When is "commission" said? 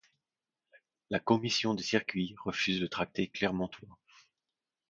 1.19-1.75